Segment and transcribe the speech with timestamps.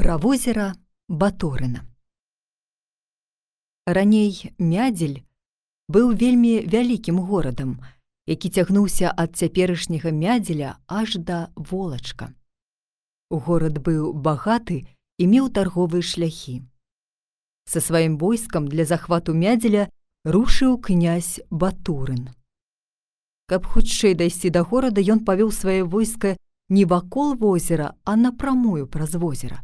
[0.00, 0.72] Пра возера
[1.08, 1.84] Баторына.
[3.84, 5.26] Раней мядзель
[5.92, 7.74] быў вельмі вялікім горадам,
[8.24, 12.32] які цягнуўся ад цяперашняга мядзеля аж да волачка.
[13.28, 14.88] Горад быў багаты
[15.20, 16.64] і меў тарговыя шляхі.
[17.68, 19.92] Са сваім войскам для захвату мядзеля
[20.24, 22.30] рушыў князь Батурын.
[23.52, 26.38] Каб хутчэй дайсці да горада, ён павёў сваё войска
[26.70, 29.60] не вакол возера, а напрамую праз возера.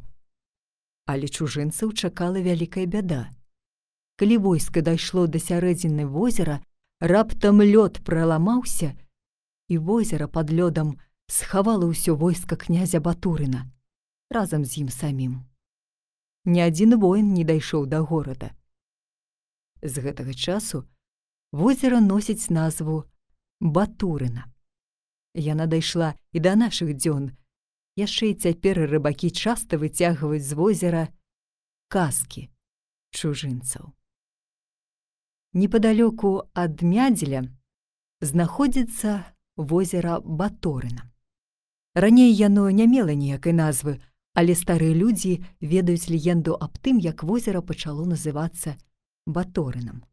[1.07, 3.31] Але чужынцаў чакала вялікая бяда.
[4.19, 6.61] Калі войска дайшло да сярэдзіны возера,
[7.01, 8.93] раптам лёд праламаўся,
[9.69, 13.71] і возера пад лёдам схавала ўсё войска князя Батурына
[14.31, 15.35] разам з ім самім.
[16.45, 18.51] Ні адзін воін не дайшоў да горада.
[19.83, 20.85] З гэтага часу
[21.53, 23.05] возера носіць назву
[23.61, 24.47] Батурына.
[25.35, 27.37] Яна дайшла і да нашых дзён.
[27.97, 31.03] Яшчэ і цяпер рыбакі часта выцягваюць з возера
[31.89, 32.49] казкі
[33.17, 33.93] чужынцаў.
[35.57, 37.49] Непадалёку ад мядзеля
[38.21, 39.25] знаходзіцца
[39.57, 41.09] возера Баторына.
[41.95, 43.97] Раней яно не мела ніякай назвы,
[44.37, 48.77] але старыя людзі ведаюць легенду аб тым, як возера пачало называцца
[49.25, 50.05] Баторынам.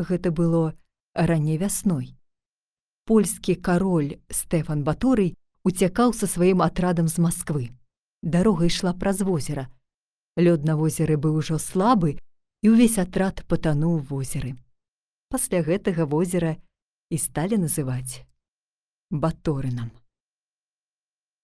[0.00, 0.72] Гэта было
[1.12, 2.16] раней вясной
[3.10, 7.70] польскі кароль Стэфан Баторый уцякаў са сваім атрадам з Масквы.
[8.22, 9.68] Дарога ішла праз возера.
[10.36, 12.16] Лёд на возеры быў ужо слабы,
[12.62, 14.56] і ўвесь атрад патануў возеры.
[15.28, 16.56] Пасля гэтага возера
[17.10, 18.24] і сталі называць
[19.10, 19.90] баторынам.